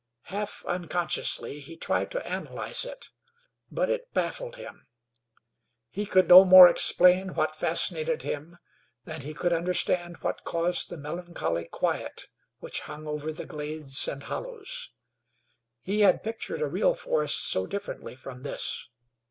Half 0.33 0.65
unconsciously 0.65 1.59
he 1.59 1.75
tried 1.77 2.09
to 2.09 2.27
analyze 2.27 2.85
it, 2.85 3.11
but 3.69 3.87
it 3.87 4.11
baffled 4.15 4.55
him. 4.55 4.87
He 5.91 6.07
could 6.07 6.27
no 6.27 6.43
more 6.43 6.67
explain 6.67 7.35
what 7.35 7.53
fascinated 7.53 8.23
him 8.23 8.57
than 9.05 9.21
he 9.21 9.35
could 9.35 9.53
understand 9.53 10.17
what 10.21 10.43
caused 10.43 10.89
the 10.89 10.97
melancholy 10.97 11.65
quiet 11.65 12.25
which 12.57 12.81
hung 12.89 13.05
over 13.05 13.31
the 13.31 13.45
glades 13.45 14.07
and 14.07 14.23
hollows. 14.23 14.89
He 15.81 15.99
had 15.99 16.23
pictured 16.23 16.63
a 16.63 16.67
real 16.67 16.95
forest 16.95 17.47
so 17.47 17.67
differently 17.67 18.15
from 18.15 18.41
this. 18.41 18.89